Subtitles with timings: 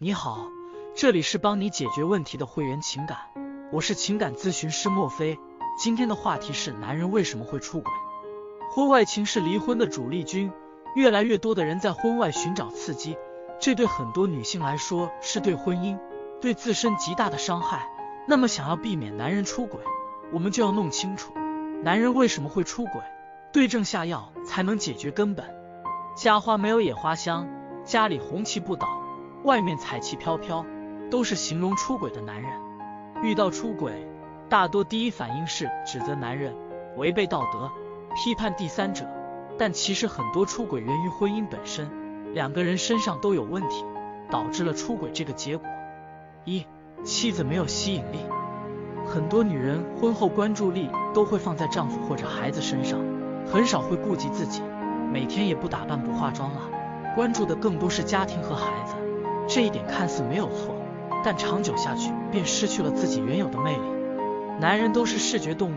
[0.00, 0.46] 你好，
[0.94, 3.18] 这里是帮你解决问题的会员情感，
[3.72, 5.36] 我是情感咨询师莫非。
[5.76, 7.92] 今天的话题是男人为什么会出轨？
[8.70, 10.52] 婚外情是离婚的主力军，
[10.94, 13.18] 越来越多的人在婚外寻找刺激，
[13.58, 15.98] 这对很多女性来说是对婚姻、
[16.40, 17.90] 对自身极大的伤害。
[18.28, 19.80] 那么想要避免男人出轨，
[20.32, 21.32] 我们就要弄清楚
[21.82, 23.02] 男人为什么会出轨，
[23.52, 25.52] 对症下药才能解决根本。
[26.16, 27.48] 家花没有野花香，
[27.84, 28.97] 家里红旗不倒。
[29.44, 30.64] 外面彩旗飘飘，
[31.10, 32.50] 都是形容出轨的男人。
[33.22, 34.06] 遇到出轨，
[34.48, 36.54] 大多第一反应是指责男人
[36.96, 37.70] 违背道德，
[38.14, 39.04] 批判第三者。
[39.58, 41.88] 但其实很多出轨源于婚姻本身，
[42.32, 43.84] 两个人身上都有问题，
[44.30, 45.66] 导致了出轨这个结果。
[46.44, 46.64] 一，
[47.02, 48.18] 妻子没有吸引力。
[49.04, 53.00] 很多女人婚后关注力都会放在丈夫或者孩子身上，
[53.50, 54.62] 很少会顾及自己，
[55.10, 56.60] 每天也不打扮不化妆了，
[57.16, 58.94] 关注的更多是家庭和孩子。
[59.48, 60.74] 这一点看似没有错，
[61.24, 63.82] 但长久下去便失去了自己原有的魅力。
[64.60, 65.74] 男人都是视觉动物，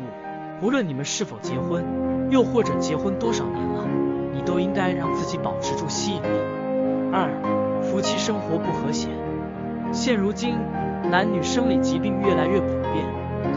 [0.61, 1.85] 无论你们是否结婚，
[2.29, 3.87] 又或者结婚多少年了，
[4.33, 6.27] 你都应该让自己保持住吸引力。
[7.13, 7.31] 二，
[7.81, 9.07] 夫妻生活不和谐。
[9.93, 10.55] 现如今，
[11.09, 13.05] 男女生理疾病越来越普遍，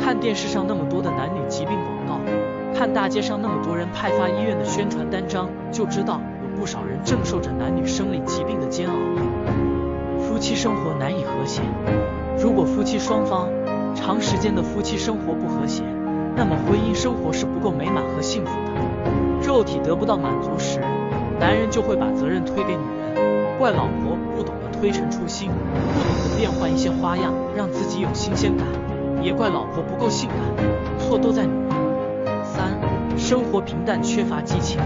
[0.01, 1.77] 看电视上那么多的男女疾病
[2.07, 8.95] 广告，看大街上那么多人派发医院的宣传单张，就知道有不少人正受着男女生理疾病的煎熬。
[10.65, 11.61] 生活难以和谐。
[12.39, 13.51] 如果夫妻双方
[13.95, 15.83] 长时间的夫妻生活不和谐，
[16.35, 19.47] 那么婚姻生活是不够美满和幸福的。
[19.47, 20.81] 肉体得不到满足时，
[21.39, 28.67] 男人就会把责任推给女人，怪老婆不懂得推陈出新，不懂得变换一些花样让自己有新鲜感，
[29.23, 30.39] 也怪老婆不够性感，
[30.99, 32.43] 错都在女人。
[32.43, 32.73] 三，
[33.19, 34.81] 生活平淡缺乏激情。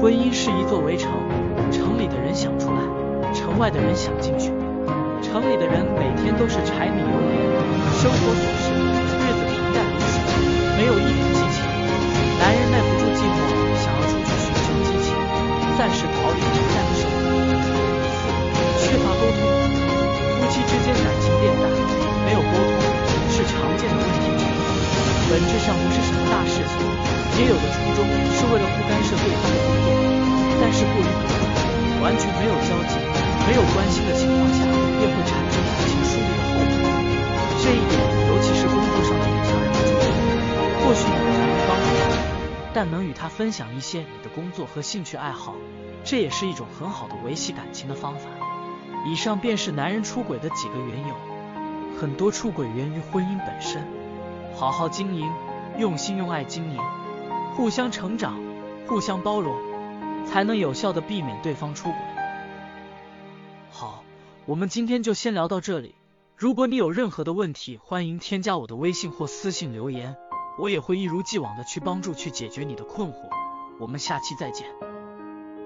[0.00, 1.10] 婚姻是一座围城，
[1.72, 2.76] 城里的人想出来。
[3.32, 4.52] 城外的人想进去，
[5.34, 7.34] 城里的人每天都是柴米油盐，
[7.98, 10.22] 生活琐事，日子平淡如水，
[10.78, 11.58] 没有一点激情。
[12.38, 13.42] 男人耐不住寂寞，
[13.82, 15.10] 想要出去寻求激情，
[15.74, 17.34] 暂时逃离平淡的生活。
[17.66, 19.42] 四，缺乏沟通，
[20.38, 21.66] 夫妻之间感情变淡，
[22.22, 22.78] 没有沟通
[23.34, 24.54] 是常见的问题之一，
[25.34, 26.78] 本质上不是什么大事情，
[27.42, 28.06] 也有的初衷
[28.38, 28.53] 是为
[42.84, 45.54] 但能与他分享一些你的工作和兴趣爱好，
[46.04, 48.28] 这也是一种很好的维系感情的方法。
[49.06, 51.14] 以上便是男人出轨的几个缘由。
[51.98, 53.82] 很多出轨源于婚姻本身。
[54.54, 55.32] 好好经营，
[55.78, 56.78] 用心用爱经营，
[57.56, 58.38] 互相成长，
[58.86, 59.56] 互相包容，
[60.26, 61.98] 才能有效的避免对方出轨。
[63.70, 64.04] 好，
[64.44, 65.94] 我们今天就先聊到这里。
[66.36, 70.16] 如果你有任何的问题，欢迎添加我的微信或私信留言，
[70.56, 73.28] 我也会一如既往的去帮助去解决你的困惑。
[73.78, 74.93] 我们下期再见。